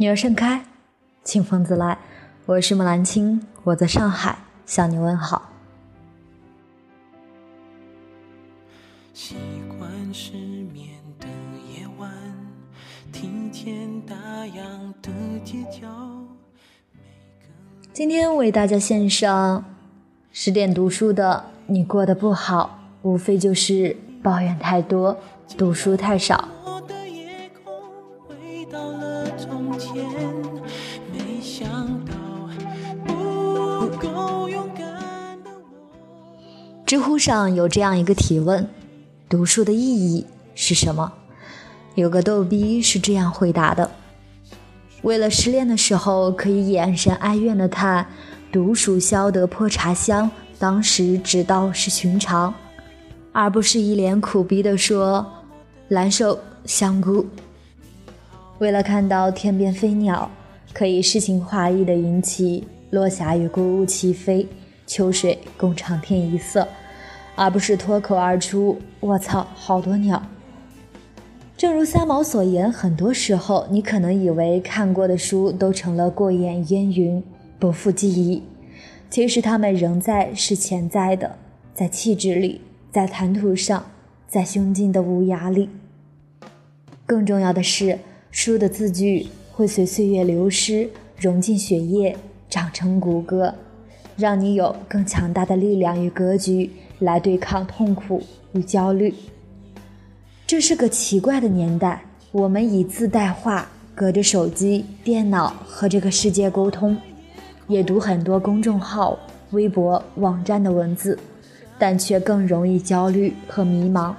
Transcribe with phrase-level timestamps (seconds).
[0.00, 0.64] 女儿盛开，
[1.24, 1.98] 清风自来。
[2.46, 5.50] 我是木兰青，我在上海向你问好。
[9.12, 9.34] 习
[9.76, 10.34] 惯失
[10.72, 11.26] 眠的
[11.74, 12.08] 夜晚，
[13.10, 14.14] 听见大
[14.46, 15.10] 洋的
[15.44, 15.88] 街角。
[17.92, 19.64] 今天为大家献上
[20.30, 21.46] 十点读书的。
[21.66, 25.18] 你过得不好，无非就是抱怨太多，
[25.56, 26.48] 读书太少。
[36.86, 38.66] 知乎上有这样一个提问：
[39.28, 40.24] 读书的意义
[40.54, 41.12] 是什么？
[41.94, 43.90] 有个逗逼是这样回答的：
[45.02, 48.06] 为了失恋的时候可以眼神哀怨的叹
[48.50, 52.54] “独属消得破茶香”，当时只道是寻常，
[53.32, 55.26] 而不是一脸苦逼的说
[55.88, 57.26] “难受香菇”。
[58.58, 60.30] 为了看到天边飞鸟，
[60.72, 64.46] 可以诗情画意的吟起“落霞与孤鹜齐飞”。
[64.86, 66.66] 秋水共长天一色，
[67.36, 70.22] 而不是脱口而出“我操，好多鸟”。
[71.58, 77.22] 正如三毛所言，很多时候你可能以为看过的书都成了过眼烟云，
[77.58, 78.42] 不复记忆，
[79.10, 81.36] 其实它们仍在，是潜在的，
[81.74, 83.84] 在气质里，在谈吐上，
[84.26, 85.68] 在胸襟的无涯里。
[87.04, 87.98] 更重要的是，
[88.30, 92.16] 书的字句会随岁月流失，融进血液，
[92.48, 93.52] 长成骨骼。
[94.16, 96.68] 让你有更强大的力量与格局
[96.98, 98.20] 来对抗痛苦
[98.52, 99.14] 与焦虑。
[100.44, 106.96] 这是个奇怪的年代，我们以自带话，隔着手机、电脑和这个世界沟通，
[107.68, 109.16] 也读很多公众号、
[109.52, 111.16] 微博、网站的文字，
[111.78, 114.12] 但却更容易焦虑和迷茫，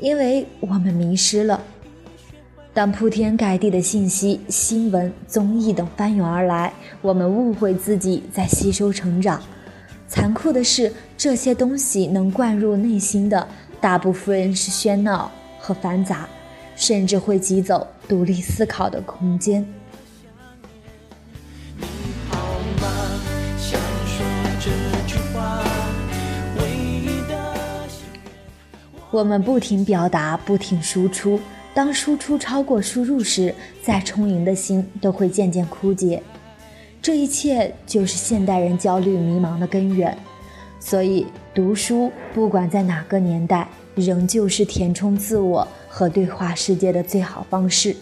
[0.00, 1.62] 因为我们迷失了。
[2.76, 6.70] 当铺天盖地的信息、新闻、综艺等翻涌而来，
[7.00, 9.40] 我们误会自己在吸收成长。
[10.06, 13.48] 残酷的是，这些东西能灌入内心的
[13.80, 16.28] 大部分是喧闹和繁杂，
[16.76, 19.66] 甚至会挤走独立思考的空间。
[29.10, 31.40] 我们不停表达，不停输出。
[31.76, 36.22] 当输出超过输入时，再充盈的心都会渐渐枯竭。
[37.02, 40.16] 这一切就是现代人焦虑迷茫的根源。
[40.80, 47.94] 所以，读书不管在哪个年代，仍旧是填充自我和对话世界的最好方式。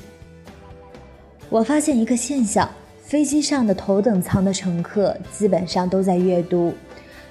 [1.50, 2.70] 我发现一个现象：
[3.02, 6.72] 飞机上的头等舱的乘客基本上都在阅读。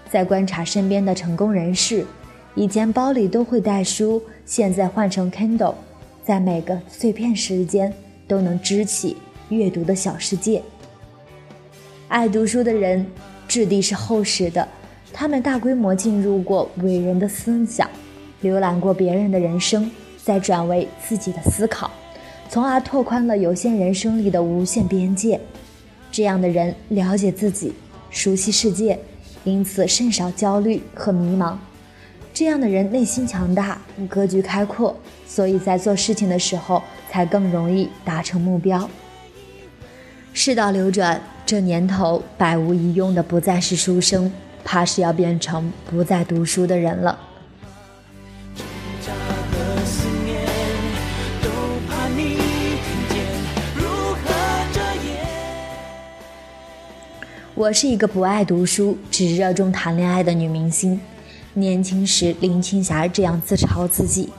[0.09, 2.05] 在观察身边的成功人士，
[2.53, 5.75] 以前包里都会带书，现在换成 Kindle。
[6.25, 7.93] 在每个碎片时间
[8.27, 9.17] 都能支起
[9.49, 10.61] 阅读的小世界。
[12.07, 13.05] 爱读书的人，
[13.47, 14.65] 质地是厚实的，
[15.11, 17.89] 他们大规模进入过伟人的思想，
[18.41, 19.91] 浏览过别人的人生，
[20.23, 21.91] 再转为自己的思考，
[22.49, 25.39] 从而拓宽了有限人生里的无限边界。
[26.11, 27.73] 这样的人了解自己，
[28.09, 28.97] 熟悉世界，
[29.43, 31.57] 因此甚少焦虑和迷茫。
[32.33, 33.79] 这样的人内心强大，
[34.09, 38.89] 格局开阔，所以在做事情的时候才更容易达成目标。
[40.33, 44.33] 世道流转，这年头百无一用的不再是书生，
[44.63, 47.19] 怕是要变成不再读书的人了。
[57.53, 60.99] 我是一个不爱读书，只热衷谈恋爱的女明星。
[61.55, 64.29] 年轻时，林青霞这样自嘲自己：“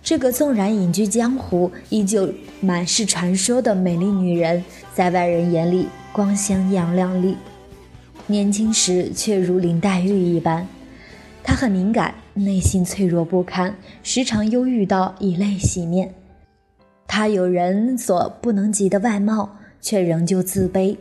[0.00, 4.62] 这个纵然隐居江湖，依旧满是传说的美丽女人，
[4.94, 7.36] 在外人眼里光鲜亮亮丽。
[8.28, 10.64] 年轻时却如林黛玉一般，
[11.42, 13.74] 她很敏感，内心脆弱不堪，
[14.04, 16.14] 时常忧郁到以泪洗面。
[17.08, 20.96] 她有人所不能及的外貌，却仍旧自卑。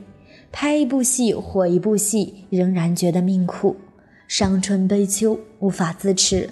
[0.52, 3.76] 拍一部戏，火一部戏，仍然觉得命苦。”
[4.28, 6.50] 伤春悲秋，无法自持。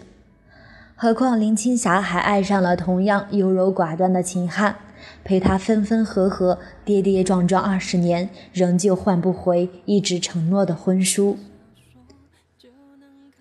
[0.96, 4.78] 何况林青霞还爱上了同样优柔寡断的秦汉，
[5.26, 11.38] 陪他分分合合、跌跌撞撞二十年，仍旧换不回一纸承诺的婚书。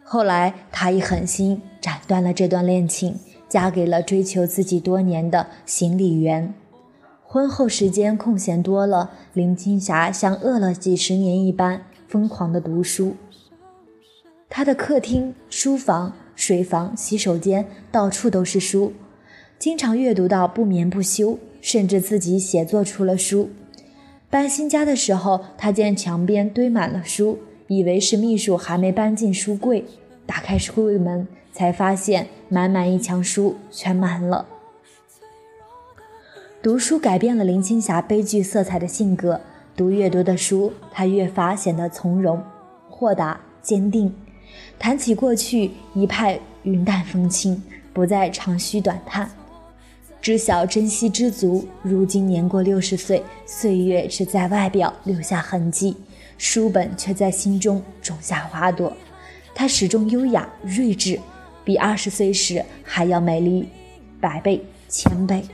[0.03, 6.53] 后来，他一狠心斩断了这段恋情，嫁给了追求自己多年的行李员。
[7.23, 13.15] 婚后时间空闲多了，林青霞像饿了几十年一般，疯狂地读书。
[14.57, 18.93] 他的客厅、书房、水房、洗手间到处都是书，
[19.59, 23.51] 经常阅读到不眠不休，甚至自己写作出了书。
[24.31, 29.85] 搬新家的时候，他见墙边堆满了书，以为是秘书还没搬进书柜，
[30.25, 34.47] 打开书柜门，才发现满满一墙书全满了。
[36.63, 39.41] 读书改变了林青霞悲剧色彩的性格，
[39.77, 42.41] 读越多的书，她越发显得从容、
[42.89, 44.15] 豁达、坚定。
[44.79, 47.63] 谈起过去，一派云淡风轻，
[47.93, 49.31] 不再长吁短叹，
[50.21, 51.67] 知晓珍惜知足。
[51.83, 55.97] 如今年过六十岁，岁月只在外表留下痕迹，
[56.39, 58.93] 书本却在心中种下花朵。
[59.55, 61.21] 她始终优雅睿智，
[61.65, 63.69] 比二十岁时还要美丽
[64.21, 65.45] 百倍千倍。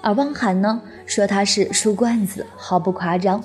[0.00, 3.42] 而汪涵呢，说他是书罐子，毫不夸张。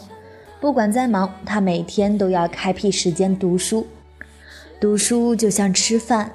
[0.61, 3.85] 不管再忙，他每天都要开辟时间读书。
[4.79, 6.31] 读书就像吃饭、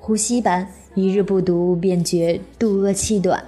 [0.00, 3.42] 呼吸般，一日不读便觉肚饿气短。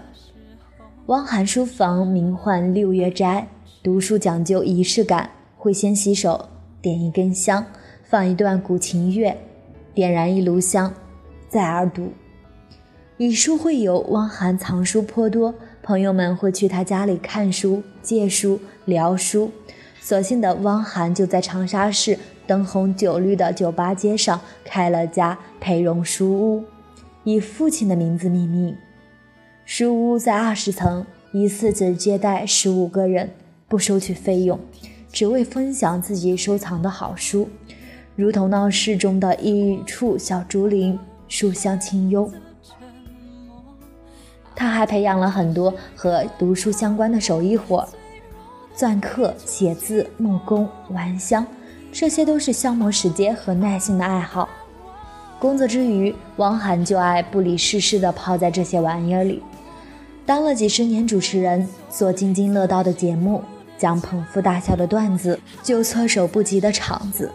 [1.06, 3.46] 汪涵书房名唤六月斋，
[3.82, 5.28] 读书讲究仪式感，
[5.58, 6.48] 会先洗手，
[6.80, 7.66] 点一根香，
[8.04, 9.36] 放一段古琴乐，
[9.92, 10.94] 点燃一炉香，
[11.48, 12.12] 再而读。
[13.18, 15.54] 以书会友，汪涵藏书颇多。
[15.82, 19.50] 朋友们会去他家里看书、借书、聊书。
[20.00, 26.64] 所幸的汪涵就在长沙市灯红酒绿的酒吧街上开了家培荣书屋，
[27.24, 28.76] 以父亲的名字命名。
[29.64, 33.30] 书屋在二十层，一次只接待十五个人，
[33.68, 34.58] 不收取费用，
[35.12, 37.48] 只为分享自己收藏的好书，
[38.16, 40.98] 如同闹市中的一处小竹林，
[41.28, 42.28] 书香清幽。
[44.54, 47.88] 他还培养了很多和读书相关的手艺活，
[48.76, 51.46] 篆刻、写字、木工、玩香，
[51.90, 54.48] 这些都是消磨时间和耐心的爱好。
[55.38, 59.42] 工作之余，汪涵就爱不理世事的泡在这些玩意儿里。
[60.24, 63.42] 当了几十年主持人，做津津乐道的节目，
[63.76, 67.28] 讲捧腹大笑的段子，就措手不及的场子。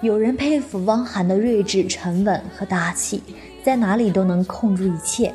[0.00, 3.22] 有人佩服汪涵的睿智、沉稳和大气，
[3.62, 5.30] 在哪里都能控住一切。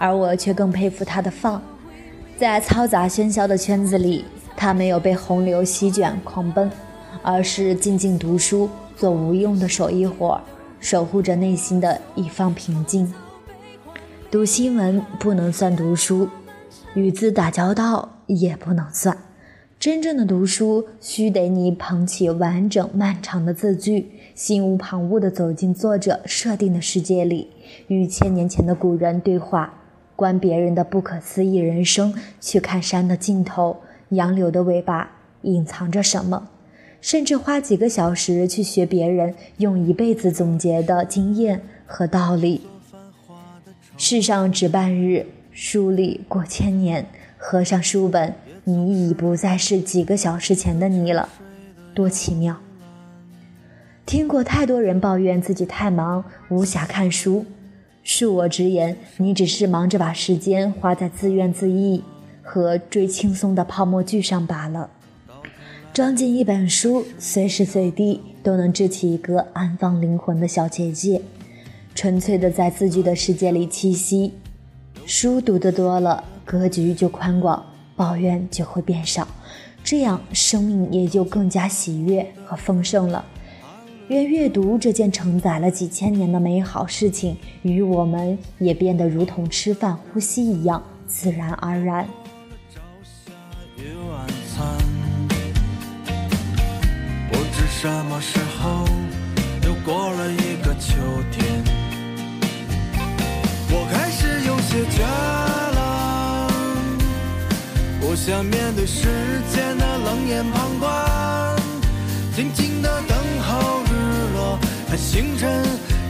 [0.00, 1.60] 而我却更佩服他的放，
[2.38, 4.24] 在嘈杂喧嚣的圈子里，
[4.56, 6.70] 他没有被洪流席卷狂奔，
[7.22, 10.40] 而是静静读书，做无用的手艺活，
[10.80, 13.12] 守护着内心的一方平静。
[14.30, 16.30] 读新闻不能算读书，
[16.94, 19.14] 与字打交道也不能算。
[19.78, 27.50] 真正的读书，需得你捧起完整漫长的字句，心无旁骛地走进作者设定的世界里，
[27.88, 29.74] 与千年前的古人对话。
[30.20, 33.80] 观别人的不可思议人生，去看山的尽头，
[34.10, 36.50] 杨柳的尾巴隐藏着什么，
[37.00, 42.60] 甚至花几个小时去学别人用一辈子总结的经验和道理。
[43.96, 47.06] 世上只半日，书里过千年。
[47.38, 48.34] 合上书本，
[48.64, 51.30] 你已不再是几个小时前的你了，
[51.94, 52.60] 多奇妙！
[54.04, 57.46] 听过太多人抱怨自己太忙，无暇看书。
[58.04, 62.00] 恕我直言，你只是忙着把时间花在自怨自艾
[62.42, 64.90] 和追轻松的泡沫剧上罢了。
[65.92, 71.20] 装进一本书，随时随地都能支起一个安放灵魂的小结界，
[71.94, 74.32] 纯粹的在字句的世界里栖息。
[75.04, 77.64] 书读得多了，格局就宽广，
[77.96, 79.26] 抱怨就会变少，
[79.82, 83.24] 这样生命也就更加喜悦和丰盛了。
[84.10, 92.04] 愿阅读这件承载了几千年的美好事情，与我们也变得如同吃饭、呼吸一样自然而然。
[97.30, 98.84] 不知什么时候
[99.64, 100.96] 又过了一个秋
[101.30, 101.62] 天，
[103.70, 105.06] 我开始有些倦
[105.76, 106.50] 了，
[108.00, 109.06] 不想面对世
[109.54, 111.56] 间的冷眼旁观，
[112.34, 113.09] 静静的。
[115.12, 115.64] 星辰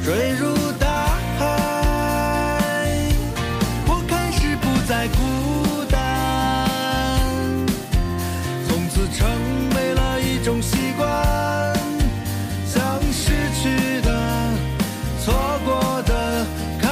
[0.05, 2.87] 坠入大海，
[3.87, 5.17] 我开始不再孤
[5.91, 6.69] 单，
[8.69, 9.27] 从此成
[9.75, 11.09] 为了一种习惯，
[12.67, 14.11] 像失去的、
[15.25, 15.33] 错
[15.65, 16.45] 过的
[16.83, 16.87] 告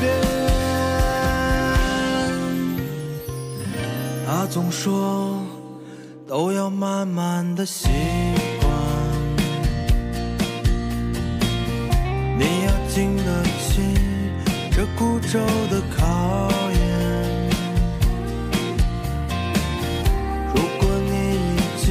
[0.00, 0.10] 别。
[4.26, 5.40] 他总说，
[6.26, 7.86] 都要慢慢的习
[8.60, 8.67] 惯。
[14.96, 15.38] 孤舟
[15.70, 16.78] 的考验。
[20.54, 21.12] 如果你
[21.54, 21.86] 已经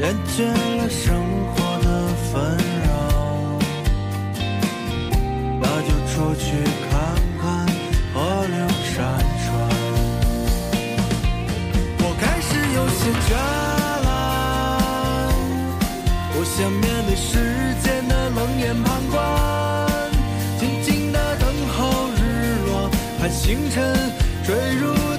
[0.00, 0.44] 厌倦
[0.76, 1.31] 了生
[23.52, 23.94] 星辰
[24.46, 25.11] 坠入。